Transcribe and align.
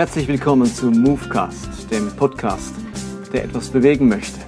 Herzlich 0.00 0.28
willkommen 0.28 0.64
zu 0.64 0.86
Movecast, 0.90 1.90
dem 1.90 2.10
Podcast, 2.16 2.74
der 3.34 3.44
etwas 3.44 3.68
bewegen 3.68 4.08
möchte. 4.08 4.40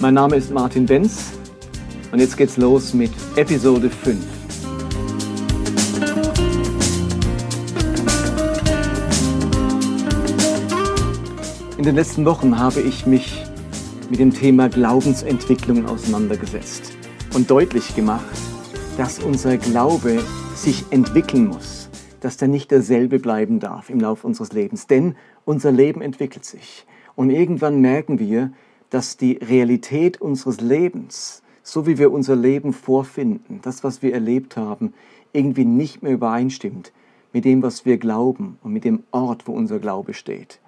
Mein 0.00 0.14
Name 0.14 0.34
ist 0.34 0.50
Martin 0.50 0.84
Benz 0.84 1.30
und 2.10 2.18
jetzt 2.18 2.36
geht's 2.36 2.56
los 2.56 2.92
mit 2.92 3.12
Episode 3.36 3.88
5. 3.88 4.18
In 11.78 11.84
den 11.84 11.94
letzten 11.94 12.24
Wochen 12.24 12.58
habe 12.58 12.80
ich 12.80 13.06
mich 13.06 13.44
mit 14.10 14.18
dem 14.18 14.34
Thema 14.34 14.68
Glaubensentwicklung 14.68 15.86
auseinandergesetzt 15.86 16.99
und 17.34 17.50
deutlich 17.50 17.94
gemacht, 17.94 18.24
dass 18.96 19.20
unser 19.20 19.56
Glaube 19.56 20.22
sich 20.54 20.84
entwickeln 20.90 21.46
muss, 21.46 21.88
dass 22.20 22.36
der 22.36 22.48
nicht 22.48 22.70
derselbe 22.70 23.18
bleiben 23.18 23.60
darf 23.60 23.88
im 23.88 24.00
Laufe 24.00 24.26
unseres 24.26 24.52
Lebens. 24.52 24.86
Denn 24.86 25.14
unser 25.44 25.70
Leben 25.70 26.02
entwickelt 26.02 26.44
sich. 26.44 26.86
Und 27.14 27.30
irgendwann 27.30 27.80
merken 27.80 28.18
wir, 28.18 28.52
dass 28.90 29.16
die 29.16 29.34
Realität 29.34 30.20
unseres 30.20 30.60
Lebens, 30.60 31.42
so 31.62 31.86
wie 31.86 31.98
wir 31.98 32.12
unser 32.12 32.34
Leben 32.34 32.72
vorfinden, 32.72 33.60
das, 33.62 33.84
was 33.84 34.02
wir 34.02 34.12
erlebt 34.12 34.56
haben, 34.56 34.92
irgendwie 35.32 35.64
nicht 35.64 36.02
mehr 36.02 36.12
übereinstimmt 36.12 36.92
mit 37.32 37.44
dem, 37.44 37.62
was 37.62 37.84
wir 37.84 37.98
glauben 37.98 38.58
und 38.62 38.72
mit 38.72 38.84
dem 38.84 39.04
Ort, 39.12 39.46
wo 39.46 39.52
unser 39.52 39.78
Glaube 39.78 40.14
steht. 40.14 40.58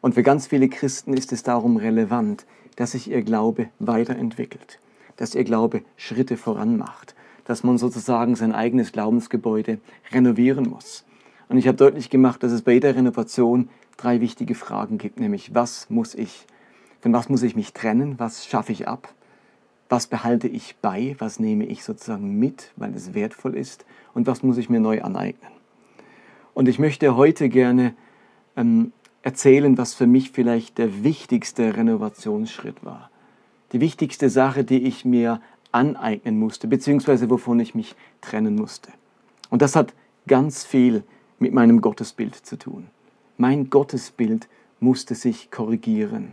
Und 0.00 0.14
für 0.14 0.24
ganz 0.24 0.48
viele 0.48 0.68
Christen 0.68 1.14
ist 1.14 1.30
es 1.32 1.44
darum 1.44 1.76
relevant, 1.76 2.46
dass 2.74 2.92
sich 2.92 3.10
ihr 3.10 3.22
Glaube 3.22 3.68
weiterentwickelt 3.78 4.80
dass 5.20 5.34
ihr 5.34 5.44
Glaube 5.44 5.82
Schritte 5.98 6.38
voran 6.38 6.78
macht, 6.78 7.14
dass 7.44 7.62
man 7.62 7.76
sozusagen 7.76 8.36
sein 8.36 8.52
eigenes 8.52 8.90
Glaubensgebäude 8.90 9.78
renovieren 10.12 10.66
muss. 10.66 11.04
Und 11.50 11.58
ich 11.58 11.68
habe 11.68 11.76
deutlich 11.76 12.08
gemacht, 12.08 12.42
dass 12.42 12.52
es 12.52 12.62
bei 12.62 12.72
jeder 12.72 12.96
Renovation 12.96 13.68
drei 13.98 14.22
wichtige 14.22 14.54
Fragen 14.54 14.96
gibt, 14.96 15.20
nämlich 15.20 15.54
was 15.54 15.90
muss 15.90 16.14
ich, 16.14 16.46
von 17.02 17.12
was 17.12 17.28
muss 17.28 17.42
ich 17.42 17.54
mich 17.54 17.74
trennen, 17.74 18.14
was 18.16 18.46
schaffe 18.46 18.72
ich 18.72 18.88
ab, 18.88 19.12
was 19.90 20.06
behalte 20.06 20.48
ich 20.48 20.76
bei, 20.80 21.16
was 21.18 21.38
nehme 21.38 21.66
ich 21.66 21.84
sozusagen 21.84 22.38
mit, 22.38 22.72
weil 22.76 22.94
es 22.94 23.12
wertvoll 23.12 23.56
ist 23.56 23.84
und 24.14 24.26
was 24.26 24.42
muss 24.42 24.56
ich 24.56 24.70
mir 24.70 24.80
neu 24.80 25.02
aneignen. 25.02 25.52
Und 26.54 26.66
ich 26.66 26.78
möchte 26.78 27.14
heute 27.14 27.50
gerne 27.50 27.94
ähm, 28.56 28.94
erzählen, 29.20 29.76
was 29.76 29.92
für 29.92 30.06
mich 30.06 30.30
vielleicht 30.30 30.78
der 30.78 31.04
wichtigste 31.04 31.76
Renovationsschritt 31.76 32.82
war 32.82 33.09
die 33.72 33.80
wichtigste 33.80 34.30
Sache, 34.30 34.64
die 34.64 34.82
ich 34.84 35.04
mir 35.04 35.40
aneignen 35.72 36.38
musste, 36.38 36.66
beziehungsweise 36.66 37.30
wovon 37.30 37.60
ich 37.60 37.74
mich 37.74 37.94
trennen 38.20 38.56
musste. 38.56 38.92
Und 39.50 39.62
das 39.62 39.76
hat 39.76 39.94
ganz 40.26 40.64
viel 40.64 41.04
mit 41.38 41.52
meinem 41.52 41.80
Gottesbild 41.80 42.34
zu 42.34 42.58
tun. 42.58 42.88
Mein 43.36 43.70
Gottesbild 43.70 44.48
musste 44.80 45.14
sich 45.14 45.50
korrigieren. 45.50 46.32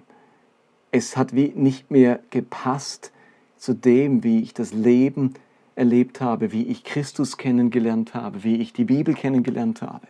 Es 0.91 1.17
hat 1.17 1.35
wie 1.35 1.51
nicht 1.55 1.91
mehr 1.91 2.19
gepasst 2.29 3.11
zu 3.57 3.73
dem, 3.73 4.23
wie 4.23 4.41
ich 4.41 4.53
das 4.53 4.73
Leben 4.73 5.33
erlebt 5.75 6.21
habe, 6.21 6.51
wie 6.51 6.63
ich 6.63 6.83
Christus 6.83 7.37
kennengelernt 7.37 8.13
habe, 8.13 8.43
wie 8.43 8.55
ich 8.57 8.73
die 8.73 8.85
Bibel 8.85 9.13
kennengelernt 9.13 9.81
habe. 9.81 10.07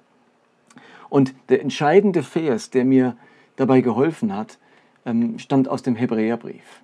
Und 1.09 1.33
der 1.49 1.61
entscheidende 1.61 2.23
Vers, 2.23 2.69
der 2.69 2.85
mir 2.85 3.17
dabei 3.55 3.81
geholfen 3.81 4.33
hat, 4.33 4.57
ähm, 5.05 5.39
stammt 5.39 5.67
aus 5.67 5.83
dem 5.83 5.95
Hebräerbrief. 5.95 6.81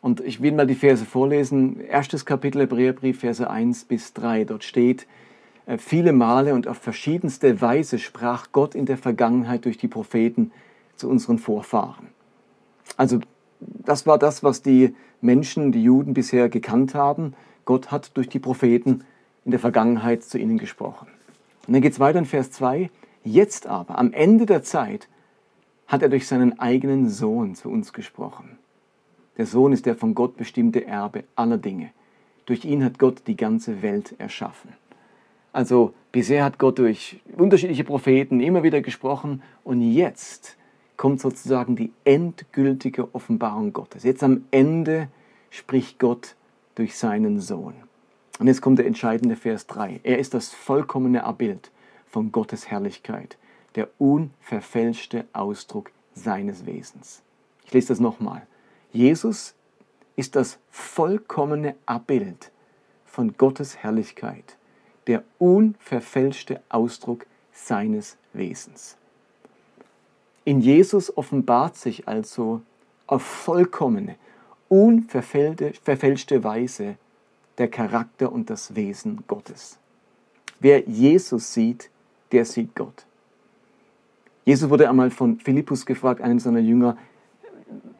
Und 0.00 0.20
ich 0.20 0.40
will 0.40 0.52
mal 0.52 0.66
die 0.66 0.74
Verse 0.74 1.04
vorlesen. 1.04 1.80
Erstes 1.80 2.24
Kapitel 2.24 2.62
Hebräerbrief, 2.62 3.20
Verse 3.20 3.48
1 3.48 3.84
bis 3.84 4.12
3. 4.14 4.44
Dort 4.44 4.64
steht, 4.64 5.06
äh, 5.66 5.78
viele 5.78 6.12
Male 6.12 6.54
und 6.54 6.68
auf 6.68 6.78
verschiedenste 6.78 7.60
Weise 7.60 7.98
sprach 7.98 8.52
Gott 8.52 8.74
in 8.74 8.86
der 8.86 8.96
Vergangenheit 8.96 9.64
durch 9.64 9.76
die 9.76 9.88
Propheten 9.88 10.52
zu 10.96 11.08
unseren 11.08 11.38
Vorfahren. 11.38 12.08
Also 12.96 13.18
das 13.60 14.06
war 14.06 14.18
das, 14.18 14.44
was 14.44 14.62
die 14.62 14.94
Menschen, 15.20 15.72
die 15.72 15.82
Juden 15.82 16.14
bisher 16.14 16.48
gekannt 16.48 16.94
haben. 16.94 17.34
Gott 17.64 17.90
hat 17.90 18.16
durch 18.16 18.28
die 18.28 18.38
Propheten 18.38 19.04
in 19.44 19.50
der 19.50 19.60
Vergangenheit 19.60 20.22
zu 20.22 20.38
ihnen 20.38 20.58
gesprochen. 20.58 21.08
Und 21.66 21.72
dann 21.74 21.82
geht 21.82 21.92
es 21.92 22.00
weiter 22.00 22.20
in 22.20 22.24
Vers 22.24 22.52
2. 22.52 22.90
Jetzt 23.24 23.66
aber, 23.66 23.98
am 23.98 24.12
Ende 24.12 24.46
der 24.46 24.62
Zeit, 24.62 25.08
hat 25.88 26.02
er 26.02 26.08
durch 26.08 26.28
seinen 26.28 26.58
eigenen 26.60 27.08
Sohn 27.08 27.56
zu 27.56 27.68
uns 27.68 27.92
gesprochen 27.92 28.58
der 29.38 29.46
Sohn 29.46 29.72
ist 29.72 29.86
der 29.86 29.96
von 29.96 30.14
Gott 30.14 30.36
bestimmte 30.36 30.84
Erbe 30.84 31.24
aller 31.36 31.58
Dinge. 31.58 31.90
Durch 32.46 32.64
ihn 32.64 32.84
hat 32.84 32.98
Gott 32.98 33.22
die 33.26 33.36
ganze 33.36 33.82
Welt 33.82 34.14
erschaffen. 34.18 34.72
Also 35.52 35.94
bisher 36.12 36.44
hat 36.44 36.58
Gott 36.58 36.78
durch 36.78 37.20
unterschiedliche 37.36 37.84
Propheten 37.84 38.40
immer 38.40 38.62
wieder 38.62 38.80
gesprochen 38.80 39.42
und 39.64 39.80
jetzt 39.80 40.56
kommt 40.96 41.20
sozusagen 41.20 41.76
die 41.76 41.92
endgültige 42.04 43.14
Offenbarung 43.14 43.72
Gottes. 43.72 44.02
Jetzt 44.02 44.22
am 44.22 44.44
Ende 44.50 45.08
spricht 45.50 45.98
Gott 45.98 46.34
durch 46.74 46.96
seinen 46.96 47.40
Sohn. 47.40 47.74
Und 48.38 48.46
jetzt 48.46 48.60
kommt 48.60 48.78
der 48.78 48.86
entscheidende 48.86 49.36
Vers 49.36 49.66
3. 49.66 50.00
Er 50.02 50.18
ist 50.18 50.34
das 50.34 50.50
vollkommene 50.50 51.24
Abbild 51.24 51.70
von 52.06 52.32
Gottes 52.32 52.70
Herrlichkeit, 52.70 53.38
der 53.74 53.88
unverfälschte 53.98 55.24
Ausdruck 55.32 55.90
seines 56.14 56.66
Wesens. 56.66 57.22
Ich 57.64 57.72
lese 57.72 57.88
das 57.88 58.00
nochmal. 58.00 58.46
Jesus 58.92 59.54
ist 60.16 60.36
das 60.36 60.58
vollkommene 60.70 61.76
Abbild 61.86 62.50
von 63.04 63.36
Gottes 63.36 63.76
Herrlichkeit, 63.76 64.56
der 65.06 65.24
unverfälschte 65.38 66.62
Ausdruck 66.68 67.26
seines 67.52 68.16
Wesens. 68.32 68.96
In 70.44 70.60
Jesus 70.60 71.16
offenbart 71.16 71.76
sich 71.76 72.08
also 72.08 72.62
auf 73.06 73.22
vollkommene, 73.22 74.16
unverfälschte 74.68 76.44
Weise 76.44 76.96
der 77.58 77.68
Charakter 77.68 78.32
und 78.32 78.48
das 78.50 78.74
Wesen 78.74 79.24
Gottes. 79.26 79.78
Wer 80.60 80.88
Jesus 80.88 81.52
sieht, 81.52 81.90
der 82.32 82.44
sieht 82.44 82.74
Gott. 82.74 83.06
Jesus 84.44 84.70
wurde 84.70 84.88
einmal 84.88 85.10
von 85.10 85.38
Philippus 85.40 85.84
gefragt, 85.84 86.20
einem 86.20 86.38
seiner 86.38 86.60
Jünger, 86.60 86.96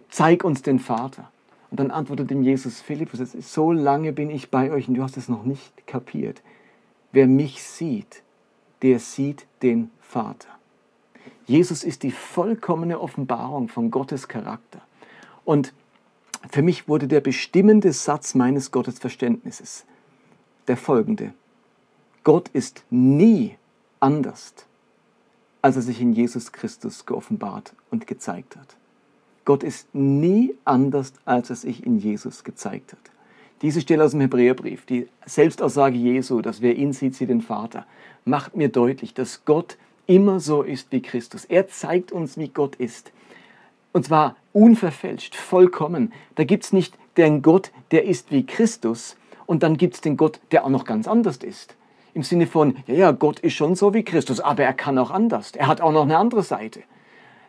zeig 0.09 0.45
uns 0.45 0.63
den 0.63 0.79
Vater. 0.79 1.31
Und 1.71 1.81
dann 1.81 1.91
antwortet 1.91 2.31
ihm 2.31 2.43
Jesus, 2.43 2.81
Philippus, 2.81 3.21
so 3.33 3.73
lange 3.73 4.13
bin 4.13 4.31
ich 4.31 4.51
bei 4.51 4.71
euch 4.71 4.89
und 4.89 4.95
du 4.95 5.03
hast 5.03 5.17
es 5.17 5.29
noch 5.29 5.45
nicht 5.45 5.87
kapiert. 5.87 6.43
Wer 7.13 7.27
mich 7.27 7.63
sieht, 7.63 8.23
der 8.83 8.99
sieht 8.99 9.47
den 9.63 9.91
Vater. 10.01 10.49
Jesus 11.47 11.85
ist 11.85 12.03
die 12.03 12.11
vollkommene 12.11 13.01
Offenbarung 13.01 13.69
von 13.69 13.91
Gottes 13.91 14.29
Charakter. 14.29 14.81
Und 15.45 15.73
für 16.51 16.63
mich 16.63 16.89
wurde 16.89 17.09
der 17.09 17.21
bestimmende 17.21 17.93
Satz 17.93 18.35
meines 18.35 18.71
Gottesverständnisses 18.71 19.85
der 20.69 20.77
folgende. 20.77 21.33
Gott 22.23 22.49
ist 22.49 22.85
nie 22.91 23.57
anders, 24.01 24.55
als 25.63 25.77
er 25.77 25.83
sich 25.83 26.01
in 26.01 26.13
Jesus 26.13 26.53
Christus 26.53 27.07
geoffenbart 27.07 27.75
und 27.91 28.07
gezeigt 28.07 28.57
hat. 28.57 28.77
Gott 29.49 29.63
ist 29.63 29.95
nie 29.95 30.55
anders, 30.67 31.15
als 31.25 31.49
er 31.49 31.57
sich 31.57 31.87
in 31.87 31.97
Jesus 31.97 32.45
gezeigt 32.45 32.93
hat. 32.93 32.99
Diese 33.63 33.81
Stelle 33.81 34.05
aus 34.05 34.11
dem 34.11 34.21
Hebräerbrief, 34.21 34.85
die 34.85 35.09
Selbstaussage 35.25 35.97
Jesu, 35.97 36.43
dass 36.43 36.61
wer 36.61 36.77
ihn 36.77 36.93
sieht, 36.93 37.15
sieht 37.15 37.31
den 37.31 37.41
Vater, 37.41 37.87
macht 38.27 38.59
mir 38.59 38.69
deutlich, 38.69 39.15
dass 39.15 39.47
Gott 39.47 39.79
immer 40.07 40.39
so 40.39 40.61
ist 40.61 40.93
wie 40.93 41.01
Christus. 41.01 41.47
Er 41.47 41.67
zeigt 41.67 42.13
uns, 42.13 42.37
wie 42.37 42.49
Gott 42.49 42.77
ist. 42.77 43.11
Und 43.95 44.05
zwar 44.05 44.37
unverfälscht, 44.53 45.35
vollkommen. 45.35 46.13
Da 46.35 46.45
gibt 46.45 46.65
es 46.65 46.75
nicht 46.75 46.99
den 47.17 47.41
Gott, 47.41 47.73
der 47.91 48.05
ist 48.05 48.31
wie 48.31 48.45
Christus, 48.45 49.17
und 49.47 49.63
dann 49.63 49.79
gibt 49.79 49.95
es 49.95 50.03
den 50.03 50.19
Gott, 50.19 50.41
der 50.53 50.67
auch 50.67 50.69
noch 50.69 50.85
ganz 50.85 51.09
anders 51.09 51.39
ist. 51.39 51.75
Im 52.13 52.23
Sinne 52.23 52.47
von, 52.47 52.77
ja, 52.87 52.95
ja, 52.95 53.11
Gott 53.13 53.41
ist 53.41 53.55
schon 53.55 53.77
so 53.77 53.95
wie 53.95 54.03
Christus, 54.03 54.41
aber 54.41 54.65
er 54.65 54.75
kann 54.75 54.99
auch 54.99 55.11
anders. 55.11 55.53
Er 55.53 55.69
hat 55.69 55.81
auch 55.81 55.93
noch 55.93 56.03
eine 56.03 56.19
andere 56.19 56.43
Seite. 56.43 56.83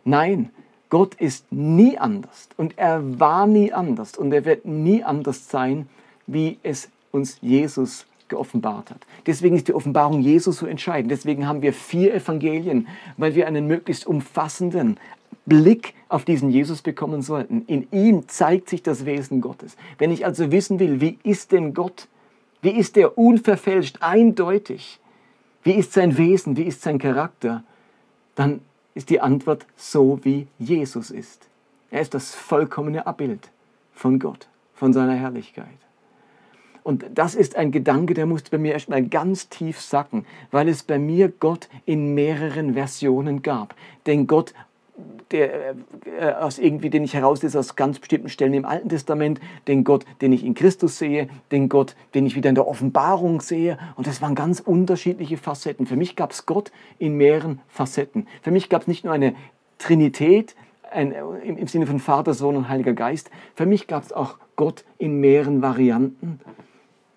Nein, 0.02 0.50
Gott 0.90 1.14
ist 1.14 1.50
nie 1.52 1.98
anders 1.98 2.48
und 2.56 2.76
er 2.76 3.20
war 3.20 3.46
nie 3.46 3.72
anders 3.72 4.16
und 4.16 4.32
er 4.32 4.44
wird 4.44 4.66
nie 4.66 5.02
anders 5.02 5.48
sein, 5.48 5.88
wie 6.26 6.58
es 6.62 6.90
uns 7.12 7.38
Jesus 7.40 8.06
geoffenbart 8.28 8.90
hat. 8.90 9.06
Deswegen 9.26 9.56
ist 9.56 9.68
die 9.68 9.74
Offenbarung 9.74 10.20
Jesus 10.20 10.58
so 10.58 10.66
entscheidend. 10.66 11.10
Deswegen 11.10 11.46
haben 11.46 11.62
wir 11.62 11.72
vier 11.72 12.14
Evangelien, 12.14 12.88
weil 13.16 13.34
wir 13.34 13.46
einen 13.46 13.66
möglichst 13.66 14.06
umfassenden 14.06 14.98
Blick 15.46 15.94
auf 16.08 16.24
diesen 16.24 16.50
Jesus 16.50 16.82
bekommen 16.82 17.22
sollten. 17.22 17.64
In 17.66 17.88
ihm 17.92 18.28
zeigt 18.28 18.68
sich 18.68 18.82
das 18.82 19.04
Wesen 19.04 19.40
Gottes. 19.40 19.76
Wenn 19.98 20.10
ich 20.10 20.24
also 20.24 20.50
wissen 20.50 20.78
will, 20.78 21.00
wie 21.00 21.18
ist 21.22 21.52
denn 21.52 21.74
Gott? 21.74 22.08
Wie 22.62 22.70
ist 22.70 22.96
er 22.96 23.16
unverfälscht, 23.16 23.98
eindeutig? 24.00 25.00
Wie 25.62 25.72
ist 25.72 25.92
sein 25.92 26.16
Wesen? 26.16 26.56
Wie 26.56 26.64
ist 26.64 26.82
sein 26.82 26.98
Charakter? 26.98 27.64
Dann 28.34 28.60
ist 28.94 29.10
die 29.10 29.20
Antwort 29.20 29.66
so, 29.76 30.18
wie 30.22 30.46
Jesus 30.58 31.10
ist. 31.10 31.48
Er 31.90 32.00
ist 32.00 32.14
das 32.14 32.34
vollkommene 32.34 33.06
Abbild 33.06 33.50
von 33.92 34.18
Gott, 34.18 34.48
von 34.74 34.92
seiner 34.92 35.14
Herrlichkeit. 35.14 35.66
Und 36.82 37.04
das 37.14 37.34
ist 37.34 37.56
ein 37.56 37.72
Gedanke, 37.72 38.14
der 38.14 38.26
musste 38.26 38.50
bei 38.50 38.58
mir 38.58 38.72
erstmal 38.72 39.02
ganz 39.02 39.48
tief 39.48 39.80
sacken, 39.80 40.24
weil 40.50 40.68
es 40.68 40.82
bei 40.82 40.98
mir 40.98 41.28
Gott 41.28 41.68
in 41.84 42.14
mehreren 42.14 42.74
Versionen 42.74 43.42
gab. 43.42 43.74
Den 44.06 44.26
Gott 44.26 44.54
der, 45.30 45.74
äh, 46.18 46.32
aus 46.40 46.58
irgendwie, 46.58 46.90
den 46.90 47.04
ich 47.04 47.14
herauslese 47.14 47.58
aus 47.58 47.76
ganz 47.76 47.98
bestimmten 47.98 48.28
Stellen 48.28 48.54
im 48.54 48.64
Alten 48.64 48.88
Testament, 48.88 49.40
den 49.68 49.84
Gott, 49.84 50.04
den 50.20 50.32
ich 50.32 50.44
in 50.44 50.54
Christus 50.54 50.98
sehe, 50.98 51.28
den 51.52 51.68
Gott, 51.68 51.94
den 52.14 52.26
ich 52.26 52.34
wieder 52.34 52.48
in 52.48 52.54
der 52.54 52.66
Offenbarung 52.66 53.40
sehe. 53.40 53.78
Und 53.96 54.06
das 54.06 54.20
waren 54.22 54.34
ganz 54.34 54.60
unterschiedliche 54.60 55.36
Facetten. 55.36 55.86
Für 55.86 55.96
mich 55.96 56.16
gab 56.16 56.32
es 56.32 56.46
Gott 56.46 56.72
in 56.98 57.16
mehreren 57.16 57.60
Facetten. 57.68 58.26
Für 58.42 58.50
mich 58.50 58.68
gab 58.68 58.82
es 58.82 58.88
nicht 58.88 59.04
nur 59.04 59.14
eine 59.14 59.34
Trinität 59.78 60.54
ein, 60.90 61.12
im, 61.44 61.56
im 61.56 61.66
Sinne 61.68 61.86
von 61.86 62.00
Vater, 62.00 62.34
Sohn 62.34 62.56
und 62.56 62.68
Heiliger 62.68 62.92
Geist. 62.92 63.30
Für 63.54 63.66
mich 63.66 63.86
gab 63.86 64.02
es 64.02 64.12
auch 64.12 64.38
Gott 64.56 64.84
in 64.98 65.20
mehreren 65.20 65.62
Varianten. 65.62 66.40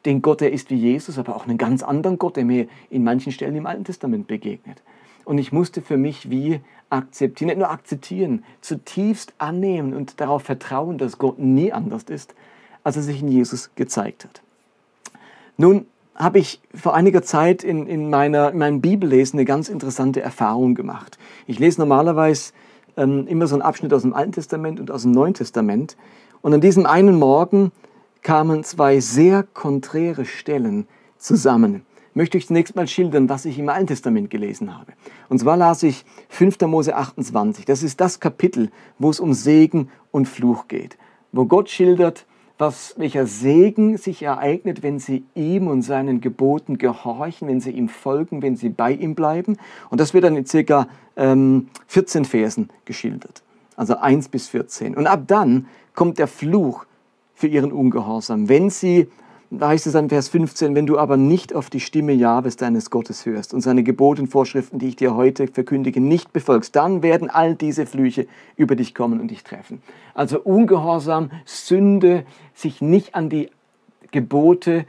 Den 0.05 0.21
Gott, 0.21 0.41
der 0.41 0.51
ist 0.51 0.69
wie 0.69 0.75
Jesus, 0.75 1.17
aber 1.17 1.35
auch 1.35 1.47
einen 1.47 1.57
ganz 1.57 1.81
anderen 1.81 2.17
Gott, 2.17 2.35
der 2.35 2.45
mir 2.45 2.67
in 2.89 3.03
manchen 3.03 3.31
Stellen 3.31 3.55
im 3.55 3.65
Alten 3.65 3.85
Testament 3.85 4.27
begegnet. 4.27 4.83
Und 5.25 5.37
ich 5.37 5.51
musste 5.51 5.81
für 5.81 5.97
mich 5.97 6.29
wie 6.29 6.59
akzeptieren, 6.93 7.47
nicht 7.47 7.57
nur 7.57 7.69
akzeptieren, 7.69 8.45
zutiefst 8.61 9.33
annehmen 9.37 9.93
und 9.93 10.21
darauf 10.21 10.43
vertrauen, 10.43 10.97
dass 10.97 11.17
Gott 11.17 11.39
nie 11.39 11.73
anders 11.73 12.03
ist, 12.03 12.35
als 12.83 12.95
er 12.95 13.01
sich 13.01 13.21
in 13.21 13.27
Jesus 13.27 13.71
gezeigt 13.75 14.25
hat. 14.25 14.41
Nun 15.57 15.85
habe 16.15 16.39
ich 16.39 16.61
vor 16.75 16.93
einiger 16.93 17.23
Zeit 17.23 17.63
in, 17.63 17.87
in, 17.87 18.09
meiner, 18.09 18.51
in 18.51 18.59
meinem 18.59 18.81
Bibellesen 18.81 19.39
eine 19.39 19.45
ganz 19.45 19.67
interessante 19.67 20.21
Erfahrung 20.21 20.75
gemacht. 20.75 21.17
Ich 21.47 21.57
lese 21.57 21.81
normalerweise 21.81 22.53
ähm, 22.97 23.27
immer 23.27 23.47
so 23.47 23.55
einen 23.55 23.63
Abschnitt 23.63 23.93
aus 23.93 24.03
dem 24.03 24.13
Alten 24.13 24.33
Testament 24.33 24.79
und 24.79 24.91
aus 24.91 25.01
dem 25.01 25.11
Neuen 25.11 25.33
Testament. 25.33 25.97
Und 26.41 26.53
an 26.53 26.61
diesem 26.61 26.85
einen 26.85 27.17
Morgen 27.17 27.71
kamen 28.21 28.63
zwei 28.63 28.99
sehr 28.99 29.43
konträre 29.43 30.25
Stellen 30.25 30.87
zusammen 31.17 31.83
möchte 32.13 32.37
ich 32.37 32.47
zunächst 32.47 32.75
mal 32.75 32.87
schildern, 32.87 33.29
was 33.29 33.45
ich 33.45 33.57
im 33.59 33.69
Alten 33.69 33.87
Testament 33.87 34.29
gelesen 34.29 34.77
habe. 34.77 34.93
Und 35.29 35.39
zwar 35.39 35.57
las 35.57 35.83
ich 35.83 36.05
5. 36.29 36.61
Mose 36.61 36.95
28. 36.95 37.65
Das 37.65 37.83
ist 37.83 37.99
das 38.01 38.19
Kapitel, 38.19 38.69
wo 38.99 39.09
es 39.09 39.19
um 39.19 39.33
Segen 39.33 39.89
und 40.11 40.27
Fluch 40.27 40.67
geht. 40.67 40.97
Wo 41.31 41.45
Gott 41.45 41.69
schildert, 41.69 42.25
was, 42.57 42.93
welcher 42.97 43.25
Segen 43.25 43.97
sich 43.97 44.23
ereignet, 44.23 44.83
wenn 44.83 44.99
sie 44.99 45.25
ihm 45.33 45.67
und 45.67 45.81
seinen 45.81 46.21
Geboten 46.21 46.77
gehorchen, 46.77 47.47
wenn 47.47 47.59
sie 47.59 47.71
ihm 47.71 47.89
folgen, 47.89 48.41
wenn 48.41 48.55
sie 48.55 48.69
bei 48.69 48.91
ihm 48.91 49.15
bleiben. 49.15 49.57
Und 49.89 49.99
das 49.99 50.13
wird 50.13 50.23
dann 50.23 50.35
in 50.35 50.45
circa 50.45 50.87
ähm, 51.15 51.69
14 51.87 52.25
Versen 52.25 52.69
geschildert. 52.85 53.43
Also 53.75 53.97
1 53.97 54.29
bis 54.29 54.47
14. 54.49 54.95
Und 54.95 55.07
ab 55.07 55.23
dann 55.27 55.67
kommt 55.95 56.19
der 56.19 56.27
Fluch 56.27 56.85
für 57.33 57.47
ihren 57.47 57.71
Ungehorsam. 57.71 58.47
Wenn 58.49 58.69
sie 58.69 59.07
da 59.59 59.69
heißt 59.69 59.87
es 59.87 59.95
an 59.95 60.09
Vers 60.09 60.29
15, 60.29 60.73
wenn 60.75 60.85
du 60.87 60.97
aber 60.97 61.17
nicht 61.17 61.53
auf 61.53 61.69
die 61.69 61.79
Stimme 61.79 62.13
Jahwes 62.13 62.55
deines 62.55 62.89
Gottes 62.89 63.25
hörst 63.25 63.53
und 63.53 63.61
seine 63.61 63.83
Gebote 63.83 64.21
und 64.21 64.27
Vorschriften, 64.27 64.79
die 64.79 64.87
ich 64.87 64.95
dir 64.95 65.15
heute 65.15 65.47
verkündige, 65.47 66.01
nicht 66.01 66.33
befolgst, 66.33 66.75
dann 66.75 67.03
werden 67.03 67.29
all 67.29 67.55
diese 67.55 67.85
Flüche 67.85 68.27
über 68.55 68.75
dich 68.75 68.95
kommen 68.95 69.19
und 69.19 69.29
dich 69.29 69.43
treffen. 69.43 69.81
Also 70.13 70.39
Ungehorsam, 70.41 71.29
Sünde, 71.45 72.25
sich 72.53 72.81
nicht 72.81 73.15
an 73.15 73.29
die 73.29 73.49
Gebote 74.11 74.85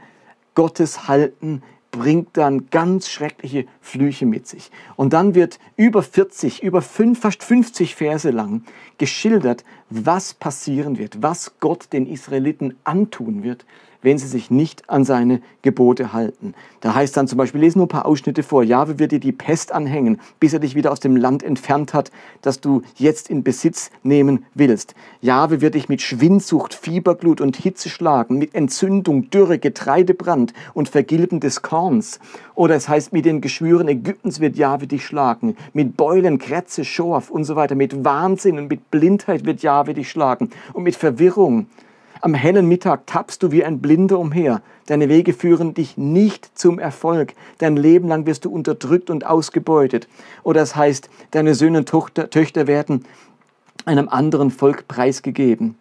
Gottes 0.55 1.07
halten, 1.07 1.61
bringt 1.91 2.35
dann 2.35 2.69
ganz 2.71 3.09
schreckliche 3.09 3.65
Flüche 3.79 4.25
mit 4.25 4.47
sich. 4.47 4.71
Und 4.95 5.13
dann 5.13 5.35
wird 5.35 5.59
über 5.77 6.03
40, 6.03 6.61
über 6.63 6.81
fünf, 6.81 7.21
fast 7.21 7.43
50 7.43 7.95
Verse 7.95 8.29
lang 8.31 8.63
geschildert, 8.97 9.63
was 9.89 10.33
passieren 10.33 10.97
wird, 10.97 11.21
was 11.21 11.59
Gott 11.59 11.93
den 11.93 12.05
Israeliten 12.05 12.75
antun 12.83 13.43
wird, 13.43 13.65
wenn 14.01 14.17
sie 14.17 14.27
sich 14.27 14.51
nicht 14.51 14.89
an 14.89 15.03
seine 15.03 15.41
Gebote 15.61 16.13
halten. 16.13 16.53
Da 16.81 16.93
heißt 16.93 17.17
dann 17.17 17.27
zum 17.27 17.37
Beispiel, 17.37 17.61
lesen 17.61 17.79
nur 17.79 17.87
ein 17.87 17.89
paar 17.89 18.05
Ausschnitte 18.05 18.43
vor, 18.43 18.63
Jahwe 18.63 18.99
wird 18.99 19.11
dir 19.11 19.19
die 19.19 19.31
Pest 19.31 19.71
anhängen, 19.71 20.19
bis 20.39 20.53
er 20.53 20.59
dich 20.59 20.75
wieder 20.75 20.91
aus 20.91 20.99
dem 20.99 21.15
Land 21.15 21.43
entfernt 21.43 21.93
hat, 21.93 22.11
das 22.41 22.61
du 22.61 22.81
jetzt 22.95 23.29
in 23.29 23.43
Besitz 23.43 23.89
nehmen 24.03 24.45
willst. 24.53 24.95
Jahwe 25.21 25.61
wird 25.61 25.75
dich 25.75 25.89
mit 25.89 26.01
Schwindsucht, 26.01 26.73
Fieberglut 26.73 27.41
und 27.41 27.57
Hitze 27.57 27.89
schlagen, 27.89 28.37
mit 28.37 28.53
Entzündung, 28.53 29.29
Dürre, 29.29 29.57
Getreidebrand 29.57 30.53
und 30.73 30.89
Vergilben 30.89 31.39
des 31.39 31.61
Korns. 31.61 32.19
Oder 32.53 32.75
es 32.75 32.87
heißt, 32.87 33.13
mit 33.13 33.25
den 33.25 33.41
Geschwüren 33.41 33.87
Ägyptens 33.87 34.39
wird 34.39 34.55
Jahwe 34.55 34.87
dich 34.87 35.05
schlagen, 35.05 35.57
mit 35.73 35.97
Beulen, 35.97 36.37
Krätze, 36.37 36.85
Schorf 36.85 37.29
und 37.29 37.43
so 37.43 37.55
weiter, 37.55 37.75
mit 37.75 38.05
Wahnsinn 38.05 38.57
und 38.57 38.69
mit 38.69 38.91
Blindheit 38.91 39.45
wird 39.45 39.61
Jahwe 39.61 39.93
dich 39.93 40.09
schlagen 40.09 40.49
und 40.73 40.83
mit 40.83 40.95
Verwirrung 40.95 41.67
am 42.25 42.33
hellen 42.33 42.67
Mittag 42.67 43.05
tappst 43.05 43.43
du 43.43 43.51
wie 43.51 43.63
ein 43.63 43.81
Blinder 43.81 44.17
umher. 44.17 44.63
Deine 44.87 45.09
Wege 45.09 45.31
führen 45.31 45.75
dich 45.75 45.95
nicht 45.95 46.57
zum 46.57 46.79
Erfolg. 46.79 47.35
Dein 47.59 47.77
Leben 47.77 48.07
lang 48.07 48.25
wirst 48.25 48.45
du 48.45 48.49
unterdrückt 48.49 49.11
und 49.11 49.27
ausgebeutet. 49.27 50.07
Oder 50.41 50.63
es 50.63 50.75
heißt, 50.75 51.07
deine 51.29 51.53
Söhne 51.53 51.77
und 51.77 51.89
Tochter, 51.89 52.31
Töchter 52.31 52.65
werden 52.65 53.05
einem 53.85 54.09
anderen 54.09 54.49
Volk 54.49 54.87
preisgegeben. 54.87 55.75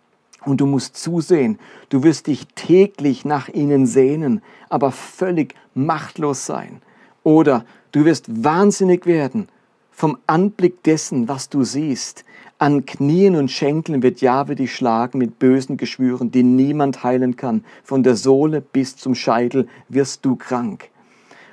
Und 0.45 0.61
du 0.61 0.67
musst 0.67 0.99
zusehen, 0.99 1.59
du 1.89 2.03
wirst 2.03 2.27
dich 2.27 2.47
täglich 2.55 3.25
nach 3.25 3.49
ihnen 3.49 3.87
sehnen, 3.87 4.43
aber 4.69 4.93
völlig 4.93 5.55
machtlos 5.73 6.45
sein. 6.45 6.83
Oder 7.23 7.65
du 7.93 8.05
wirst 8.05 8.45
wahnsinnig 8.45 9.07
werden 9.07 9.49
vom 9.93 10.19
Anblick 10.27 10.83
dessen, 10.83 11.27
was 11.27 11.49
du 11.49 11.65
siehst. 11.65 12.23
An 12.59 12.87
Knien 12.87 13.35
und 13.35 13.51
Schenkeln 13.51 14.03
wird 14.03 14.21
Jahwe 14.21 14.55
dich 14.55 14.75
schlagen 14.75 15.19
mit 15.19 15.41
bösen 15.41 15.77
Geschwüren, 15.77 16.31
die 16.31 16.45
niemand 16.45 17.03
heilen 17.03 17.37
kann. 17.37 17.65
Von 17.83 18.05
der 18.05 18.15
Sohle 18.15 18.61
bis 18.61 18.97
zum 18.97 19.17
Scheitel 19.17 19.67
wirst 19.89 20.25
du 20.25 20.37
krank. 20.37 20.91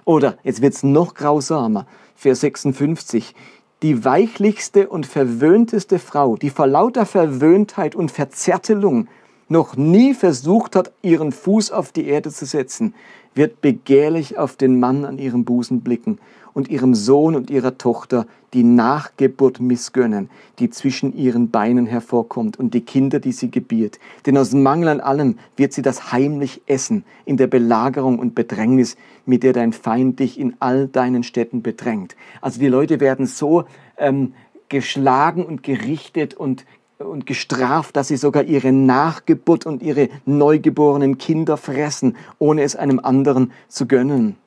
Oder, 0.06 0.38
jetzt 0.44 0.62
wird's 0.62 0.84
noch 0.84 1.16
grausamer, 1.16 1.88
Vers 2.16 2.42
56. 2.42 3.34
Die 3.82 4.06
weichlichste 4.06 4.88
und 4.90 5.08
verwöhnteste 5.08 5.98
Frau, 5.98 6.36
die 6.36 6.52
vor 6.52 6.68
lauter 6.68 7.08
Verwöhntheit 7.08 7.96
und 7.96 8.12
Verzärtelung 8.12 9.08
noch 9.52 9.76
nie 9.76 10.14
versucht 10.14 10.76
hat, 10.76 10.94
ihren 11.02 11.32
Fuß 11.32 11.72
auf 11.72 11.92
die 11.92 12.08
Erde 12.08 12.32
zu 12.32 12.46
setzen, 12.46 12.96
wird 13.36 13.62
begehrlich 13.62 14.38
auf 14.38 14.56
den 14.56 14.80
Mann 14.80 15.06
an 15.06 15.20
ihrem 15.20 15.44
Busen 15.44 15.82
blicken 15.82 16.20
und 16.54 16.70
ihrem 16.70 16.96
Sohn 16.96 17.36
und 17.36 17.50
ihrer 17.50 17.78
Tochter 17.78 18.26
die 18.54 18.64
Nachgeburt 18.64 19.60
missgönnen, 19.60 20.30
die 20.60 20.70
zwischen 20.70 21.16
ihren 21.16 21.52
Beinen 21.52 21.86
hervorkommt 21.86 22.60
und 22.60 22.74
die 22.74 22.82
Kinder, 22.82 23.20
die 23.20 23.32
sie 23.32 23.52
gebiert. 23.52 24.00
Denn 24.26 24.38
aus 24.38 24.54
Mangel 24.54 24.90
an 24.90 25.00
allem 25.00 25.38
wird 25.56 25.74
sie 25.74 25.82
das 25.82 26.12
heimlich 26.12 26.62
essen, 26.66 27.04
in 27.26 27.38
der 27.38 27.48
Belagerung 27.48 28.20
und 28.20 28.36
Bedrängnis, 28.36 28.96
mit 29.26 29.44
der 29.44 29.54
dein 29.54 29.74
Feind 29.74 30.20
dich 30.20 30.40
in 30.40 30.56
all 30.60 30.88
deinen 30.88 31.24
Städten 31.24 31.62
bedrängt. 31.62 32.16
Also 32.42 32.60
die 32.60 32.68
Leute 32.68 33.00
werden 33.00 33.28
so 33.28 33.66
ähm, 33.98 34.34
geschlagen 34.70 35.46
und 35.46 35.64
gerichtet 35.64 36.34
und 36.34 36.66
und 37.06 37.26
gestraft, 37.26 37.96
dass 37.96 38.08
sie 38.08 38.18
sogar 38.18 38.44
ihre 38.44 38.72
Nachgeburt 38.72 39.66
und 39.66 39.82
ihre 39.82 40.10
neugeborenen 40.26 41.18
Kinder 41.18 41.58
fressen, 41.58 42.16
ohne 42.40 42.64
es 42.64 42.76
einem 42.76 43.00
anderen 43.00 43.52
zu 43.68 43.88
gönnen. 43.88 44.38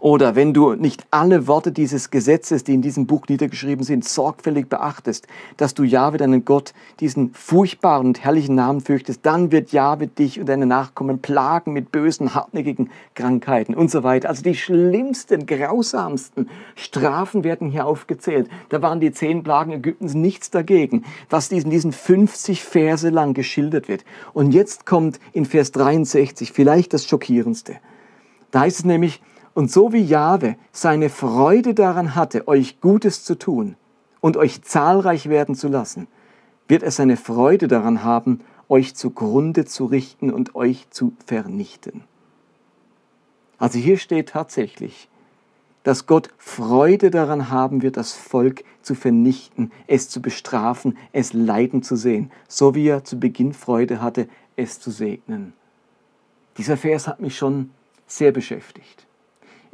Oder 0.00 0.34
wenn 0.34 0.52
du 0.52 0.74
nicht 0.74 1.06
alle 1.10 1.46
Worte 1.46 1.72
dieses 1.72 2.10
Gesetzes, 2.10 2.64
die 2.64 2.74
in 2.74 2.82
diesem 2.82 3.06
Buch 3.06 3.26
niedergeschrieben 3.28 3.84
sind, 3.84 4.04
sorgfältig 4.04 4.68
beachtest, 4.68 5.26
dass 5.56 5.74
du 5.74 5.84
Jahwe, 5.84 6.18
deinen 6.18 6.44
Gott, 6.44 6.74
diesen 7.00 7.32
furchtbaren 7.32 8.08
und 8.08 8.24
herrlichen 8.24 8.54
Namen 8.54 8.80
fürchtest, 8.80 9.20
dann 9.22 9.52
wird 9.52 9.72
Jahwe 9.72 10.06
dich 10.06 10.40
und 10.40 10.48
deine 10.48 10.66
Nachkommen 10.66 11.20
plagen 11.20 11.72
mit 11.72 11.92
bösen, 11.92 12.34
hartnäckigen 12.34 12.90
Krankheiten 13.14 13.74
und 13.74 13.90
so 13.90 14.02
weiter. 14.02 14.28
Also 14.28 14.42
die 14.42 14.54
schlimmsten, 14.54 15.46
grausamsten 15.46 16.48
Strafen 16.74 17.44
werden 17.44 17.70
hier 17.70 17.86
aufgezählt. 17.86 18.48
Da 18.68 18.82
waren 18.82 19.00
die 19.00 19.12
zehn 19.12 19.42
Plagen 19.42 19.72
Ägyptens 19.72 20.14
nichts 20.14 20.50
dagegen, 20.50 21.04
was 21.30 21.48
diesen, 21.48 21.70
diesen 21.70 21.92
50 21.92 22.62
Verse 22.62 23.08
lang 23.08 23.34
geschildert 23.34 23.88
wird. 23.88 24.04
Und 24.32 24.52
jetzt 24.52 24.86
kommt 24.86 25.20
in 25.32 25.44
Vers 25.44 25.72
63 25.72 26.52
vielleicht 26.52 26.92
das 26.92 27.06
Schockierendste. 27.06 27.76
Da 28.50 28.60
heißt 28.60 28.80
es 28.80 28.84
nämlich, 28.84 29.20
und 29.54 29.70
so 29.70 29.92
wie 29.92 30.02
Jahwe 30.02 30.56
seine 30.72 31.08
Freude 31.08 31.74
daran 31.74 32.14
hatte, 32.14 32.48
euch 32.48 32.80
Gutes 32.80 33.24
zu 33.24 33.36
tun 33.36 33.76
und 34.20 34.36
euch 34.36 34.62
zahlreich 34.62 35.28
werden 35.28 35.54
zu 35.54 35.68
lassen, 35.68 36.08
wird 36.68 36.82
er 36.82 36.90
seine 36.90 37.16
Freude 37.16 37.68
daran 37.68 38.02
haben, 38.02 38.40
euch 38.68 38.94
zugrunde 38.94 39.64
zu 39.64 39.84
richten 39.84 40.30
und 40.30 40.54
euch 40.54 40.90
zu 40.90 41.12
vernichten. 41.26 42.02
Also 43.58 43.78
hier 43.78 43.98
steht 43.98 44.30
tatsächlich, 44.30 45.08
dass 45.84 46.06
Gott 46.06 46.30
Freude 46.38 47.10
daran 47.10 47.50
haben 47.50 47.82
wird, 47.82 47.96
das 47.96 48.12
Volk 48.12 48.64
zu 48.80 48.94
vernichten, 48.94 49.70
es 49.86 50.08
zu 50.08 50.20
bestrafen, 50.20 50.96
es 51.12 51.32
leiden 51.32 51.82
zu 51.82 51.94
sehen, 51.94 52.30
so 52.48 52.74
wie 52.74 52.88
er 52.88 53.04
zu 53.04 53.20
Beginn 53.20 53.52
Freude 53.52 54.00
hatte, 54.00 54.28
es 54.56 54.80
zu 54.80 54.90
segnen. 54.90 55.52
Dieser 56.56 56.76
Vers 56.76 57.06
hat 57.06 57.20
mich 57.20 57.36
schon 57.36 57.70
sehr 58.06 58.32
beschäftigt. 58.32 59.06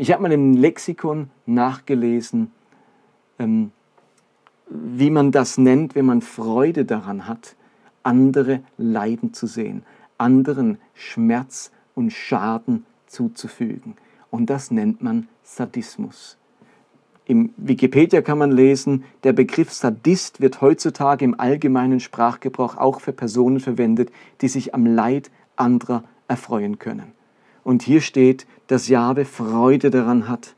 Ich 0.01 0.11
habe 0.11 0.23
mal 0.23 0.33
im 0.33 0.55
Lexikon 0.55 1.29
nachgelesen, 1.45 2.51
ähm, 3.39 3.71
wie 4.71 5.11
man 5.11 5.31
das 5.31 5.59
nennt, 5.59 5.95
wenn 5.95 6.07
man 6.07 6.23
Freude 6.23 6.87
daran 6.87 7.29
hat, 7.29 7.55
andere 8.03 8.63
leiden 8.79 9.35
zu 9.35 9.47
sehen, 9.47 9.83
anderen 10.17 10.79
Schmerz 10.95 11.71
und 11.95 12.15
Schaden 12.15 12.87
zuzufügen. 13.09 13.95
Und 14.31 14.49
das 14.49 14.71
nennt 14.71 15.03
man 15.03 15.29
Sadismus. 15.43 16.39
Im 17.27 17.53
Wikipedia 17.59 18.23
kann 18.23 18.39
man 18.39 18.53
lesen, 18.53 19.05
der 19.23 19.35
Begriff 19.35 19.71
Sadist 19.71 20.41
wird 20.41 20.63
heutzutage 20.63 21.27
im 21.27 21.39
allgemeinen 21.39 22.01
Sprachgebrauch 22.01 22.79
auch 22.79 23.03
für 23.03 23.13
Personen 23.13 23.61
verwendet, 23.61 24.11
die 24.41 24.49
sich 24.49 24.75
am 24.75 24.87
Leid 24.87 25.31
anderer 25.57 26.05
erfreuen 26.27 26.79
können. 26.79 27.20
Und 27.65 27.83
hier 27.83 28.01
steht, 28.01 28.47
dass 28.67 28.89
Jahwe 28.89 29.25
Freude 29.25 29.91
daran 29.91 30.29
hat, 30.29 30.55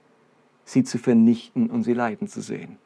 sie 0.65 0.85
zu 0.85 0.99
vernichten 0.99 1.71
und 1.71 1.83
sie 1.83 1.95
leiden 1.95 2.29
zu 2.29 2.41
sehen. 2.41 2.79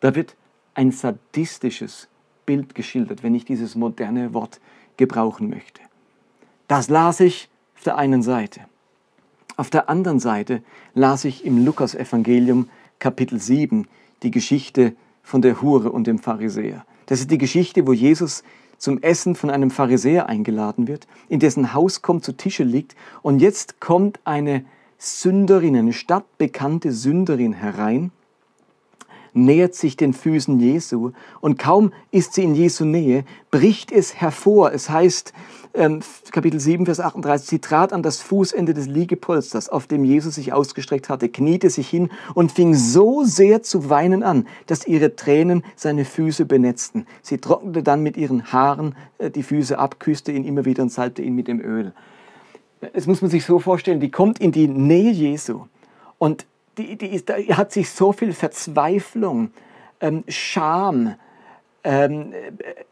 Da 0.00 0.14
wird 0.14 0.36
ein 0.74 0.92
sadistisches 0.92 2.08
Bild 2.44 2.74
geschildert, 2.74 3.22
wenn 3.22 3.34
ich 3.34 3.44
dieses 3.44 3.74
moderne 3.74 4.34
Wort 4.34 4.60
gebrauchen 4.96 5.48
möchte. 5.48 5.80
Das 6.68 6.88
las 6.88 7.20
ich 7.20 7.48
auf 7.76 7.84
der 7.84 7.96
einen 7.96 8.22
Seite. 8.22 8.60
Auf 9.56 9.70
der 9.70 9.88
anderen 9.88 10.20
Seite 10.20 10.62
las 10.94 11.24
ich 11.24 11.44
im 11.44 11.64
Lukas-Evangelium 11.64 12.68
Kapitel 12.98 13.40
7 13.40 13.88
die 14.22 14.30
Geschichte 14.30 14.94
von 15.22 15.42
der 15.42 15.62
Hure 15.62 15.90
und 15.90 16.06
dem 16.06 16.18
Pharisäer. 16.18 16.84
Das 17.06 17.20
ist 17.20 17.30
die 17.30 17.38
Geschichte, 17.38 17.86
wo 17.86 17.92
Jesus 17.92 18.42
zum 18.78 19.02
Essen 19.02 19.34
von 19.34 19.50
einem 19.50 19.70
Pharisäer 19.70 20.28
eingeladen 20.28 20.88
wird, 20.88 21.06
in 21.28 21.40
dessen 21.40 21.74
Haus 21.74 22.02
kommt, 22.02 22.24
zu 22.24 22.32
Tische 22.32 22.64
liegt 22.64 22.96
und 23.22 23.40
jetzt 23.40 23.80
kommt 23.80 24.20
eine 24.24 24.64
Sünderin, 24.98 25.76
eine 25.76 25.92
stadtbekannte 25.92 26.92
Sünderin 26.92 27.52
herein 27.52 28.10
nähert 29.36 29.74
sich 29.74 29.96
den 29.96 30.12
Füßen 30.12 30.58
Jesu 30.58 31.12
und 31.40 31.58
kaum 31.58 31.92
ist 32.10 32.34
sie 32.34 32.44
in 32.44 32.54
Jesu 32.54 32.84
Nähe, 32.84 33.24
bricht 33.50 33.92
es 33.92 34.14
hervor. 34.14 34.72
Es 34.72 34.90
heißt, 34.90 35.32
ähm, 35.76 36.00
Kapitel 36.30 36.58
7, 36.58 36.86
Vers 36.86 37.00
38, 37.00 37.48
sie 37.48 37.58
trat 37.58 37.92
an 37.92 38.02
das 38.02 38.20
Fußende 38.20 38.74
des 38.74 38.86
Liegepolsters, 38.86 39.68
auf 39.68 39.86
dem 39.86 40.04
Jesus 40.04 40.36
sich 40.36 40.52
ausgestreckt 40.52 41.08
hatte, 41.08 41.28
kniete 41.28 41.70
sich 41.70 41.88
hin 41.88 42.10
und 42.34 42.50
fing 42.50 42.74
so 42.74 43.24
sehr 43.24 43.62
zu 43.62 43.90
weinen 43.90 44.22
an, 44.22 44.46
dass 44.66 44.86
ihre 44.86 45.16
Tränen 45.16 45.62
seine 45.76 46.04
Füße 46.04 46.46
benetzten. 46.46 47.06
Sie 47.22 47.38
trocknete 47.38 47.82
dann 47.82 48.02
mit 48.02 48.16
ihren 48.16 48.52
Haaren 48.52 48.94
äh, 49.18 49.30
die 49.30 49.42
Füße 49.42 49.78
ab, 49.78 50.00
küsste 50.00 50.32
ihn 50.32 50.44
immer 50.44 50.64
wieder 50.64 50.82
und 50.82 50.90
salbte 50.90 51.22
ihn 51.22 51.34
mit 51.34 51.48
dem 51.48 51.60
Öl. 51.60 51.92
Das 52.92 53.06
muss 53.06 53.22
man 53.22 53.30
sich 53.30 53.44
so 53.44 53.58
vorstellen, 53.58 54.00
die 54.00 54.10
kommt 54.10 54.38
in 54.38 54.52
die 54.52 54.68
Nähe 54.68 55.10
Jesu 55.10 55.66
und 56.18 56.46
die, 56.78 56.96
die 56.96 57.08
ist, 57.08 57.28
da 57.28 57.36
hat 57.36 57.72
sich 57.72 57.90
so 57.90 58.12
viel 58.12 58.32
Verzweiflung, 58.32 59.50
ähm, 60.00 60.24
Scham, 60.28 61.14
ähm, 61.84 62.34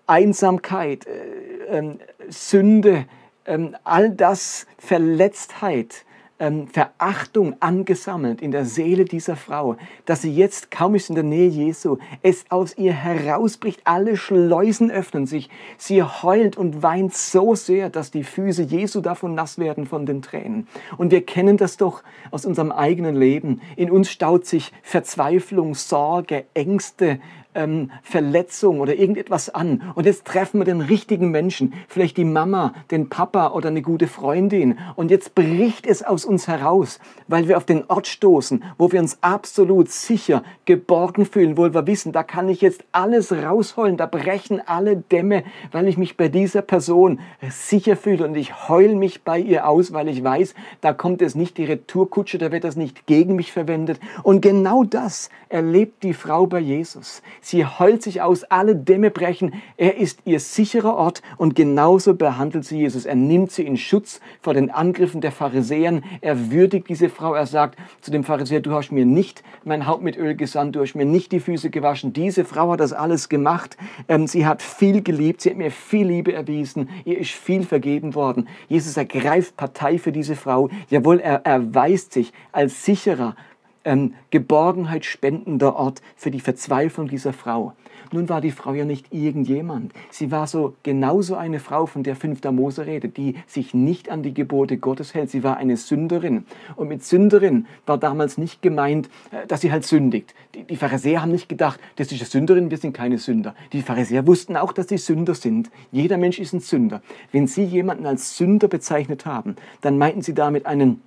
Einsamkeit, 0.06 1.06
äh, 1.06 1.78
äh, 1.78 1.98
Sünde, 2.28 3.06
äh, 3.44 3.58
all 3.84 4.10
das, 4.10 4.66
Verletztheit, 4.78 6.04
ähm, 6.44 6.68
Verachtung 6.68 7.56
angesammelt 7.60 8.42
in 8.42 8.50
der 8.50 8.64
Seele 8.64 9.04
dieser 9.04 9.36
Frau, 9.36 9.76
dass 10.04 10.22
sie 10.22 10.34
jetzt, 10.34 10.70
kaum 10.70 10.94
ist 10.94 11.08
in 11.08 11.14
der 11.14 11.24
Nähe 11.24 11.48
Jesu, 11.48 11.96
es 12.22 12.44
aus 12.50 12.76
ihr 12.76 12.92
herausbricht, 12.92 13.80
alle 13.84 14.16
Schleusen 14.16 14.90
öffnen 14.90 15.26
sich, 15.26 15.48
sie 15.78 16.02
heult 16.02 16.56
und 16.56 16.82
weint 16.82 17.14
so 17.14 17.54
sehr, 17.54 17.88
dass 17.88 18.10
die 18.10 18.24
Füße 18.24 18.62
Jesu 18.62 19.00
davon 19.00 19.34
nass 19.34 19.58
werden 19.58 19.86
von 19.86 20.04
den 20.04 20.20
Tränen. 20.20 20.68
Und 20.98 21.10
wir 21.10 21.24
kennen 21.24 21.56
das 21.56 21.76
doch 21.76 22.02
aus 22.30 22.44
unserem 22.44 22.72
eigenen 22.72 23.16
Leben. 23.16 23.60
In 23.76 23.90
uns 23.90 24.10
staut 24.10 24.44
sich 24.44 24.72
Verzweiflung, 24.82 25.74
Sorge, 25.74 26.44
Ängste, 26.54 27.20
ähm, 27.54 27.90
Verletzung 28.02 28.80
oder 28.80 28.94
irgendetwas 28.94 29.50
an. 29.50 29.82
Und 29.94 30.06
jetzt 30.06 30.24
treffen 30.24 30.60
wir 30.60 30.64
den 30.64 30.80
richtigen 30.80 31.30
Menschen, 31.30 31.74
vielleicht 31.88 32.16
die 32.16 32.24
Mama, 32.24 32.74
den 32.90 33.08
Papa 33.08 33.48
oder 33.48 33.68
eine 33.68 33.82
gute 33.82 34.06
Freundin. 34.06 34.78
Und 34.96 35.10
jetzt 35.10 35.34
bricht 35.34 35.86
es 35.86 36.02
aus 36.02 36.24
uns 36.24 36.48
heraus, 36.48 37.00
weil 37.28 37.48
wir 37.48 37.56
auf 37.56 37.64
den 37.64 37.84
Ort 37.88 38.06
stoßen, 38.06 38.62
wo 38.78 38.92
wir 38.92 39.00
uns 39.00 39.18
absolut 39.20 39.90
sicher 39.90 40.42
geborgen 40.64 41.26
fühlen, 41.26 41.56
wo 41.56 41.72
wir 41.72 41.86
wissen, 41.86 42.12
da 42.12 42.22
kann 42.22 42.48
ich 42.48 42.60
jetzt 42.60 42.84
alles 42.92 43.32
rausholen, 43.32 43.96
da 43.96 44.06
brechen 44.06 44.60
alle 44.66 44.96
Dämme, 44.96 45.44
weil 45.72 45.88
ich 45.88 45.96
mich 45.96 46.16
bei 46.16 46.28
dieser 46.28 46.62
Person 46.62 47.20
sicher 47.48 47.96
fühle 47.96 48.26
und 48.26 48.34
ich 48.34 48.68
heul 48.68 48.94
mich 48.94 49.22
bei 49.22 49.38
ihr 49.38 49.68
aus, 49.68 49.92
weil 49.92 50.08
ich 50.08 50.22
weiß, 50.22 50.54
da 50.80 50.92
kommt 50.92 51.22
es 51.22 51.34
nicht 51.34 51.58
die 51.58 51.64
Retourkutsche, 51.64 52.38
da 52.38 52.52
wird 52.52 52.64
das 52.64 52.76
nicht 52.76 53.06
gegen 53.06 53.36
mich 53.36 53.52
verwendet. 53.52 54.00
Und 54.22 54.40
genau 54.40 54.84
das 54.84 55.30
erlebt 55.48 56.02
die 56.02 56.14
Frau 56.14 56.46
bei 56.46 56.58
Jesus. 56.58 57.22
Sie 57.44 57.66
heult 57.66 58.02
sich 58.02 58.22
aus, 58.22 58.44
alle 58.44 58.74
Dämme 58.74 59.10
brechen. 59.10 59.52
Er 59.76 59.98
ist 59.98 60.20
ihr 60.24 60.40
sicherer 60.40 60.96
Ort 60.96 61.20
und 61.36 61.54
genauso 61.54 62.14
behandelt 62.14 62.64
sie 62.64 62.78
Jesus. 62.78 63.04
Er 63.04 63.16
nimmt 63.16 63.52
sie 63.52 63.66
in 63.66 63.76
Schutz 63.76 64.20
vor 64.40 64.54
den 64.54 64.70
Angriffen 64.70 65.20
der 65.20 65.30
Pharisäern. 65.30 66.02
Er 66.22 66.50
würdigt 66.50 66.88
diese 66.88 67.10
Frau. 67.10 67.34
Er 67.34 67.44
sagt 67.44 67.78
zu 68.00 68.10
dem 68.10 68.24
Pharisäer, 68.24 68.60
du 68.60 68.72
hast 68.72 68.92
mir 68.92 69.04
nicht 69.04 69.42
mein 69.62 69.86
Haupt 69.86 70.02
mit 70.02 70.16
Öl 70.16 70.34
gesandt, 70.34 70.74
du 70.74 70.80
hast 70.80 70.94
mir 70.94 71.04
nicht 71.04 71.32
die 71.32 71.40
Füße 71.40 71.68
gewaschen. 71.68 72.14
Diese 72.14 72.46
Frau 72.46 72.72
hat 72.72 72.80
das 72.80 72.94
alles 72.94 73.28
gemacht. 73.28 73.76
Ähm, 74.08 74.26
sie 74.26 74.46
hat 74.46 74.62
viel 74.62 75.02
geliebt, 75.02 75.42
sie 75.42 75.50
hat 75.50 75.58
mir 75.58 75.70
viel 75.70 76.06
Liebe 76.06 76.32
erwiesen, 76.32 76.88
ihr 77.04 77.18
ist 77.18 77.32
viel 77.32 77.64
vergeben 77.64 78.14
worden. 78.14 78.48
Jesus 78.68 78.96
ergreift 78.96 79.58
Partei 79.58 79.98
für 79.98 80.12
diese 80.12 80.34
Frau. 80.34 80.70
Jawohl, 80.88 81.20
er 81.20 81.44
erweist 81.44 82.14
sich 82.14 82.32
als 82.52 82.86
sicherer, 82.86 83.36
ähm, 83.84 84.14
Geborgenheit 84.30 85.04
spendender 85.04 85.76
Ort 85.76 86.02
für 86.16 86.30
die 86.30 86.40
Verzweiflung 86.40 87.08
dieser 87.08 87.32
Frau. 87.32 87.74
Nun 88.12 88.28
war 88.28 88.40
die 88.40 88.50
Frau 88.50 88.74
ja 88.74 88.84
nicht 88.84 89.12
irgendjemand. 89.12 89.92
Sie 90.10 90.30
war 90.30 90.46
so 90.46 90.74
genauso 90.82 91.36
eine 91.36 91.58
Frau, 91.58 91.86
von 91.86 92.02
der 92.02 92.16
5. 92.16 92.42
Mose 92.52 92.86
redet, 92.86 93.16
die 93.16 93.36
sich 93.46 93.74
nicht 93.74 94.10
an 94.10 94.22
die 94.22 94.34
Gebote 94.34 94.78
Gottes 94.78 95.14
hält. 95.14 95.30
Sie 95.30 95.42
war 95.42 95.56
eine 95.56 95.76
Sünderin. 95.76 96.44
Und 96.76 96.88
mit 96.88 97.04
Sünderin 97.04 97.66
war 97.86 97.98
damals 97.98 98.38
nicht 98.38 98.62
gemeint, 98.62 99.08
äh, 99.30 99.46
dass 99.46 99.62
sie 99.62 99.72
halt 99.72 99.84
sündigt. 99.84 100.34
Die, 100.54 100.64
die 100.64 100.76
Pharisäer 100.76 101.22
haben 101.22 101.32
nicht 101.32 101.48
gedacht, 101.48 101.80
das 101.96 102.12
ist 102.12 102.20
eine 102.20 102.28
Sünderin, 102.28 102.70
wir 102.70 102.78
sind 102.78 102.92
keine 102.92 103.18
Sünder. 103.18 103.54
Die 103.72 103.82
Pharisäer 103.82 104.26
wussten 104.26 104.56
auch, 104.56 104.72
dass 104.72 104.88
sie 104.88 104.98
Sünder 104.98 105.34
sind. 105.34 105.70
Jeder 105.90 106.16
Mensch 106.16 106.38
ist 106.38 106.52
ein 106.52 106.60
Sünder. 106.60 107.02
Wenn 107.32 107.46
sie 107.46 107.64
jemanden 107.64 108.06
als 108.06 108.36
Sünder 108.36 108.68
bezeichnet 108.68 109.26
haben, 109.26 109.56
dann 109.80 109.98
meinten 109.98 110.22
sie 110.22 110.34
damit 110.34 110.66
einen 110.66 111.02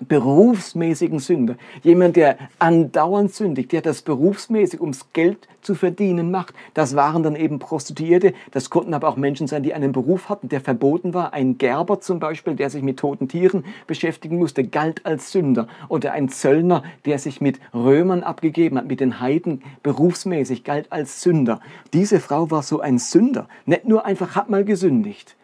berufsmäßigen 0.00 1.18
Sünder, 1.18 1.56
jemand, 1.82 2.16
der 2.16 2.38
andauernd 2.58 3.34
sündigt, 3.34 3.72
der 3.72 3.82
das 3.82 4.02
berufsmäßig 4.02 4.80
ums 4.80 5.12
Geld 5.12 5.48
zu 5.60 5.74
verdienen 5.74 6.30
macht. 6.30 6.54
Das 6.74 6.94
waren 6.94 7.22
dann 7.22 7.36
eben 7.36 7.58
Prostituierte, 7.58 8.34
das 8.50 8.70
konnten 8.70 8.94
aber 8.94 9.08
auch 9.08 9.16
Menschen 9.16 9.46
sein, 9.46 9.62
die 9.62 9.74
einen 9.74 9.92
Beruf 9.92 10.28
hatten, 10.28 10.48
der 10.48 10.60
verboten 10.60 11.14
war. 11.14 11.32
Ein 11.32 11.58
Gerber 11.58 12.00
zum 12.00 12.20
Beispiel, 12.20 12.54
der 12.54 12.70
sich 12.70 12.82
mit 12.82 12.98
toten 12.98 13.28
Tieren 13.28 13.64
beschäftigen 13.86 14.38
musste, 14.38 14.64
galt 14.64 15.04
als 15.06 15.32
Sünder. 15.32 15.68
Oder 15.88 16.12
ein 16.12 16.28
Zöllner, 16.28 16.82
der 17.04 17.18
sich 17.18 17.40
mit 17.40 17.60
Römern 17.72 18.22
abgegeben 18.22 18.78
hat, 18.78 18.86
mit 18.86 19.00
den 19.00 19.20
Heiden 19.20 19.62
berufsmäßig, 19.82 20.64
galt 20.64 20.92
als 20.92 21.22
Sünder. 21.22 21.60
Diese 21.92 22.20
Frau 22.20 22.50
war 22.50 22.62
so 22.62 22.80
ein 22.80 22.98
Sünder, 22.98 23.48
nicht 23.66 23.86
nur 23.86 24.04
einfach 24.04 24.36
hat 24.36 24.50
mal 24.50 24.64
gesündigt. 24.64 25.36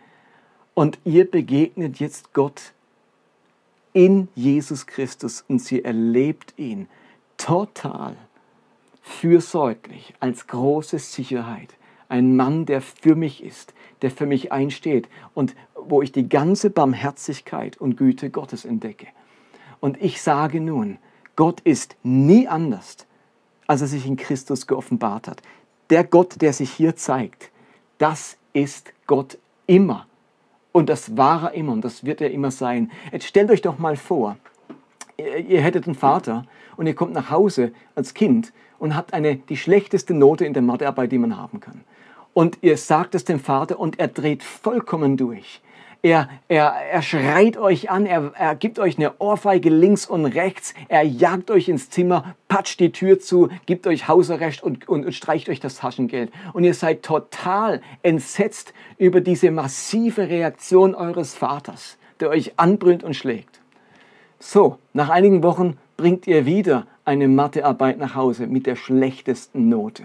Und 0.75 0.99
ihr 1.05 1.31
begegnet 1.31 1.99
jetzt 1.99 2.33
Gott 2.33 2.73
in 3.93 4.29
Jesus 4.35 4.87
Christus 4.87 5.45
und 5.49 5.61
sie 5.61 5.85
erlebt 5.85 6.55
ihn 6.57 6.89
total 7.37 8.17
fürsorglich 9.03 10.15
als 10.21 10.47
große 10.47 10.99
Sicherheit. 10.99 11.75
Ein 12.09 12.37
Mann, 12.37 12.67
der 12.67 12.81
für 12.81 13.15
mich 13.15 13.43
ist, 13.43 13.75
der 14.03 14.11
für 14.11 14.27
mich 14.27 14.53
einsteht 14.53 15.09
und 15.35 15.55
wo 15.75 16.03
ich 16.03 16.13
die 16.13 16.29
ganze 16.29 16.71
Barmherzigkeit 16.71 17.77
und 17.77 17.97
Güte 17.97 18.31
Gottes 18.31 18.65
entdecke. 18.65 19.07
Und 19.81 20.01
ich 20.03 20.21
sage 20.21 20.61
nun, 20.61 20.99
Gott 21.37 21.61
ist 21.61 21.97
nie 22.03 22.49
anders, 22.49 23.07
als 23.67 23.81
er 23.81 23.87
sich 23.87 24.07
in 24.07 24.17
Christus 24.17 24.67
geoffenbart 24.67 25.29
hat. 25.29 25.43
Der 25.89 26.05
Gott, 26.05 26.41
der 26.41 26.53
sich 26.53 26.71
hier 26.71 26.97
zeigt, 26.97 27.51
das 27.99 28.37
ist 28.53 28.93
Gott 29.07 29.39
immer. 29.67 30.07
Und 30.73 30.89
das 30.89 31.17
war 31.17 31.45
er 31.45 31.55
immer 31.55 31.73
und 31.73 31.85
das 31.85 32.05
wird 32.05 32.21
er 32.21 32.31
immer 32.31 32.51
sein. 32.51 32.91
Jetzt 33.13 33.27
stellt 33.27 33.51
euch 33.51 33.63
doch 33.63 33.79
mal 33.79 33.97
vor, 33.97 34.37
ihr 35.19 35.61
hättet 35.61 35.87
einen 35.87 35.97
Vater 35.97 36.45
und 36.77 36.87
ihr 36.87 36.95
kommt 36.95 37.13
nach 37.13 37.31
Hause 37.31 37.73
als 37.95 38.15
Kind 38.15 38.53
und 38.79 38.97
habt 38.97 39.13
eine, 39.13 39.37
die 39.37 39.57
schlechteste 39.57 40.15
Note 40.15 40.45
in 40.45 40.53
der 40.55 40.63
Mathearbeit, 40.63 41.13
die 41.13 41.19
man 41.19 41.37
haben 41.37 41.61
kann. 41.61 41.83
Und 42.33 42.59
ihr 42.63 42.77
sagt 42.77 43.15
es 43.15 43.25
dem 43.25 43.41
Vater 43.41 43.81
und 43.81 43.99
er 43.99 44.09
dreht 44.09 44.43
vollkommen 44.43 45.17
durch. 45.17 45.61
Er, 46.03 46.31
er, 46.49 46.73
er 46.91 47.03
schreit 47.03 47.59
euch 47.59 47.91
an, 47.91 48.07
er, 48.07 48.33
er 48.35 48.55
gibt 48.55 48.79
euch 48.79 48.97
eine 48.97 49.13
Ohrfeige 49.19 49.69
links 49.69 50.07
und 50.07 50.25
rechts, 50.25 50.73
er 50.89 51.03
jagt 51.03 51.51
euch 51.51 51.69
ins 51.69 51.91
Zimmer, 51.91 52.35
patscht 52.49 52.81
die 52.81 52.91
Tür 52.91 53.21
zu, 53.21 53.51
gibt 53.67 53.87
euch 53.87 54.09
Hausarrest 54.09 54.63
und, 54.63 54.89
und, 54.89 55.05
und 55.05 55.13
streicht 55.13 55.51
euch 55.51 55.61
das 55.61 55.77
Taschengeld. 55.77 56.33
Und 56.55 56.65
ihr 56.65 56.73
seid 56.73 57.03
total 57.03 57.83
entsetzt 58.03 58.73
über 58.97 59.21
diese 59.21 59.51
massive 59.51 60.31
Reaktion 60.31 60.95
eures 60.95 61.35
Vaters, 61.35 61.99
der 62.19 62.31
euch 62.31 62.59
anbrüllt 62.59 63.05
und 63.05 63.15
schlägt. 63.15 63.61
So, 64.39 64.79
nach 64.95 65.11
einigen 65.11 65.43
Wochen 65.43 65.77
bringt 65.99 66.27
ihr 66.27 66.47
wieder 66.47 66.87
eine 67.05 67.29
Mathearbeit 67.29 67.99
nach 67.99 68.15
Hause 68.15 68.47
mit 68.47 68.65
der 68.65 68.77
schlechtesten 68.77 69.69
Note. 69.69 70.05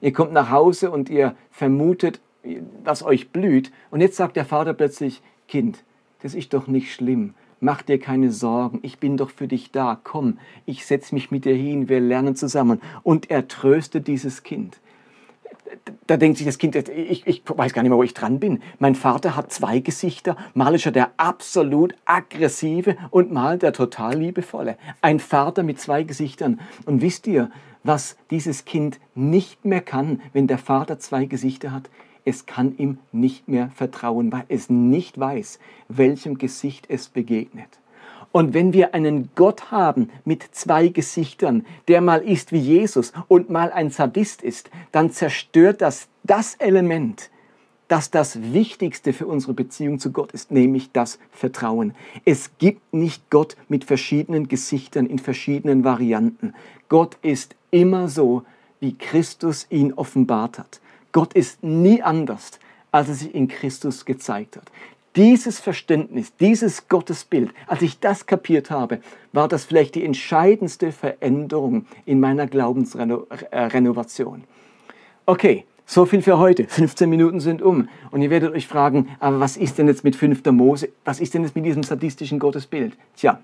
Ihr 0.00 0.12
kommt 0.12 0.32
nach 0.32 0.50
Hause 0.50 0.92
und 0.92 1.10
ihr 1.10 1.34
vermutet, 1.50 2.20
was 2.82 3.02
euch 3.02 3.30
blüht. 3.30 3.72
Und 3.90 4.00
jetzt 4.00 4.16
sagt 4.16 4.36
der 4.36 4.44
Vater 4.44 4.74
plötzlich, 4.74 5.22
Kind, 5.48 5.84
das 6.22 6.34
ist 6.34 6.54
doch 6.54 6.66
nicht 6.66 6.92
schlimm. 6.92 7.34
Mach 7.60 7.82
dir 7.82 7.98
keine 7.98 8.30
Sorgen, 8.30 8.80
ich 8.82 8.98
bin 8.98 9.16
doch 9.16 9.30
für 9.30 9.48
dich 9.48 9.70
da. 9.70 9.98
Komm, 10.02 10.38
ich 10.66 10.84
setze 10.84 11.14
mich 11.14 11.30
mit 11.30 11.44
dir 11.44 11.54
hin, 11.54 11.88
wir 11.88 12.00
lernen 12.00 12.36
zusammen. 12.36 12.80
Und 13.02 13.30
er 13.30 13.48
tröstet 13.48 14.06
dieses 14.06 14.42
Kind 14.42 14.80
da 16.06 16.16
denkt 16.16 16.38
sich 16.38 16.46
das 16.46 16.58
Kind, 16.58 16.76
ich, 16.76 17.26
ich, 17.26 17.42
weiß 17.46 17.72
gar 17.72 17.82
nicht 17.82 17.90
mehr, 17.90 17.98
wo 17.98 18.02
ich 18.02 18.14
dran 18.14 18.40
bin. 18.40 18.62
Mein 18.78 18.94
Vater 18.94 19.36
hat 19.36 19.52
zwei 19.52 19.80
Gesichter. 19.80 20.36
Mal 20.54 20.74
ist 20.74 20.86
er 20.86 20.92
der 20.92 21.12
absolut 21.16 21.94
aggressive 22.04 22.96
und 23.10 23.32
mal 23.32 23.58
der 23.58 23.72
total 23.72 24.18
liebevolle. 24.18 24.76
Ein 25.00 25.20
Vater 25.20 25.62
mit 25.62 25.80
zwei 25.80 26.02
Gesichtern. 26.02 26.60
Und 26.86 27.02
wisst 27.02 27.26
ihr, 27.26 27.50
was 27.82 28.16
dieses 28.30 28.64
Kind 28.64 28.98
nicht 29.14 29.64
mehr 29.64 29.80
kann, 29.80 30.20
wenn 30.32 30.46
der 30.46 30.58
Vater 30.58 30.98
zwei 30.98 31.26
Gesichter 31.26 31.72
hat? 31.72 31.90
Es 32.24 32.46
kann 32.46 32.76
ihm 32.78 32.98
nicht 33.12 33.48
mehr 33.48 33.70
vertrauen, 33.74 34.32
weil 34.32 34.44
es 34.48 34.70
nicht 34.70 35.18
weiß, 35.18 35.58
welchem 35.88 36.38
Gesicht 36.38 36.86
es 36.88 37.08
begegnet. 37.08 37.68
Und 38.32 38.52
wenn 38.52 38.72
wir 38.72 38.94
einen 38.94 39.30
Gott 39.36 39.70
haben 39.70 40.10
mit 40.24 40.42
zwei 40.42 40.88
Gesichtern, 40.88 41.64
der 41.86 42.00
mal 42.00 42.20
ist 42.20 42.50
wie 42.50 42.58
Jesus 42.58 43.12
und 43.28 43.48
mal 43.48 43.70
ein 43.70 43.90
Sadist 43.90 44.42
ist, 44.42 44.70
dann 44.90 45.12
zerstört 45.12 45.80
das 45.80 46.08
das 46.24 46.56
Element, 46.56 47.30
das 47.86 48.10
das 48.10 48.52
Wichtigste 48.52 49.12
für 49.12 49.26
unsere 49.26 49.52
Beziehung 49.52 50.00
zu 50.00 50.10
Gott 50.10 50.32
ist, 50.32 50.50
nämlich 50.50 50.90
das 50.90 51.20
Vertrauen. 51.30 51.94
Es 52.24 52.50
gibt 52.58 52.92
nicht 52.92 53.30
Gott 53.30 53.56
mit 53.68 53.84
verschiedenen 53.84 54.48
Gesichtern 54.48 55.06
in 55.06 55.20
verschiedenen 55.20 55.84
Varianten. 55.84 56.54
Gott 56.88 57.18
ist 57.22 57.54
immer 57.70 58.08
so, 58.08 58.42
wie 58.80 58.98
Christus 58.98 59.66
ihn 59.70 59.92
offenbart 59.92 60.58
hat. 60.58 60.80
Gott 61.14 61.32
ist 61.32 61.62
nie 61.62 62.02
anders, 62.02 62.58
als 62.90 63.08
er 63.08 63.14
sich 63.14 63.34
in 63.34 63.48
Christus 63.48 64.04
gezeigt 64.04 64.56
hat. 64.56 64.64
Dieses 65.14 65.60
Verständnis, 65.60 66.34
dieses 66.36 66.88
Gottesbild, 66.88 67.52
als 67.68 67.82
ich 67.82 68.00
das 68.00 68.26
kapiert 68.26 68.72
habe, 68.72 68.98
war 69.32 69.46
das 69.46 69.64
vielleicht 69.64 69.94
die 69.94 70.04
entscheidendste 70.04 70.90
Veränderung 70.90 71.86
in 72.04 72.18
meiner 72.18 72.48
Glaubensrenovation. 72.48 74.42
Okay, 75.24 75.64
so 75.86 76.04
viel 76.04 76.20
für 76.20 76.38
heute. 76.38 76.64
15 76.64 77.08
Minuten 77.08 77.38
sind 77.38 77.62
um. 77.62 77.88
Und 78.10 78.22
ihr 78.22 78.30
werdet 78.30 78.52
euch 78.52 78.66
fragen, 78.66 79.08
aber 79.20 79.38
was 79.38 79.56
ist 79.56 79.78
denn 79.78 79.86
jetzt 79.86 80.02
mit 80.02 80.16
5. 80.16 80.44
Mose? 80.46 80.88
Was 81.04 81.20
ist 81.20 81.32
denn 81.32 81.44
jetzt 81.44 81.54
mit 81.54 81.64
diesem 81.64 81.84
sadistischen 81.84 82.40
Gottesbild? 82.40 82.96
Tja, 83.16 83.38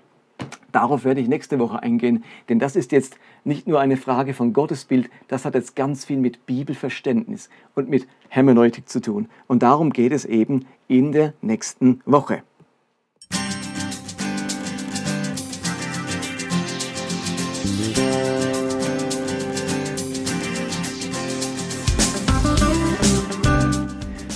Darauf 0.71 1.03
werde 1.03 1.19
ich 1.19 1.27
nächste 1.27 1.59
Woche 1.59 1.83
eingehen, 1.83 2.23
denn 2.47 2.59
das 2.59 2.75
ist 2.75 2.91
jetzt 2.91 3.17
nicht 3.43 3.67
nur 3.67 3.79
eine 3.79 3.97
Frage 3.97 4.33
von 4.33 4.53
Gottesbild, 4.53 5.09
das 5.27 5.43
hat 5.43 5.55
jetzt 5.55 5.75
ganz 5.75 6.05
viel 6.05 6.17
mit 6.17 6.45
Bibelverständnis 6.45 7.49
und 7.75 7.89
mit 7.89 8.07
Hermeneutik 8.29 8.87
zu 8.87 9.01
tun. 9.01 9.27
Und 9.47 9.63
darum 9.63 9.91
geht 9.91 10.13
es 10.13 10.25
eben 10.25 10.65
in 10.87 11.11
der 11.11 11.33
nächsten 11.41 12.01
Woche. 12.05 12.43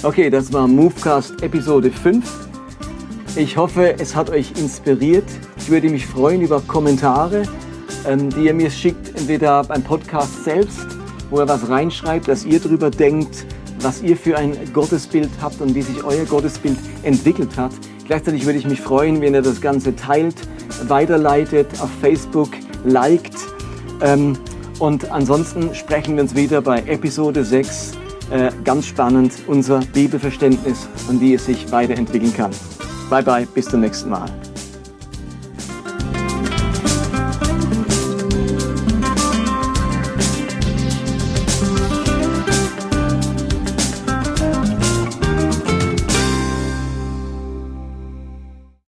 Okay, 0.04 0.30
das 0.30 0.54
war 0.54 0.68
Movecast 0.68 1.42
Episode 1.42 1.90
5. 1.90 2.46
Ich 3.38 3.58
hoffe, 3.58 3.96
es 4.00 4.16
hat 4.16 4.30
euch 4.30 4.52
inspiriert. 4.52 5.26
Ich 5.66 5.72
würde 5.72 5.90
mich 5.90 6.06
freuen 6.06 6.42
über 6.42 6.62
Kommentare, 6.62 7.42
ähm, 8.08 8.30
die 8.30 8.46
ihr 8.46 8.54
mir 8.54 8.70
schickt, 8.70 9.18
entweder 9.18 9.64
beim 9.64 9.82
Podcast 9.82 10.44
selbst, 10.44 10.86
wo 11.32 11.40
ihr 11.40 11.50
was 11.50 11.68
reinschreibt, 11.68 12.28
dass 12.28 12.46
ihr 12.46 12.60
darüber 12.60 12.92
denkt, 12.92 13.48
was 13.80 14.04
ihr 14.04 14.16
für 14.16 14.38
ein 14.38 14.56
Gottesbild 14.74 15.32
habt 15.42 15.60
und 15.62 15.74
wie 15.74 15.82
sich 15.82 16.04
euer 16.04 16.24
Gottesbild 16.26 16.78
entwickelt 17.02 17.58
hat. 17.58 17.72
Gleichzeitig 18.06 18.46
würde 18.46 18.60
ich 18.60 18.68
mich 18.68 18.80
freuen, 18.80 19.20
wenn 19.22 19.34
ihr 19.34 19.42
das 19.42 19.60
Ganze 19.60 19.96
teilt, 19.96 20.36
weiterleitet, 20.84 21.66
auf 21.82 21.90
Facebook 22.00 22.52
liked. 22.84 23.34
Ähm, 24.02 24.38
und 24.78 25.10
ansonsten 25.10 25.74
sprechen 25.74 26.16
wir 26.16 26.22
uns 26.22 26.36
wieder 26.36 26.62
bei 26.62 26.82
Episode 26.82 27.44
6. 27.44 27.94
Äh, 28.30 28.52
ganz 28.64 28.86
spannend, 28.86 29.34
unser 29.48 29.80
Bibelverständnis 29.80 30.88
und 31.10 31.20
wie 31.22 31.34
es 31.34 31.48
sich 31.48 31.72
weiterentwickeln 31.72 32.36
kann. 32.36 32.52
Bye 33.10 33.24
bye, 33.24 33.48
bis 33.52 33.66
zum 33.66 33.82
nächsten 33.82 34.12
Mal. 34.12 34.30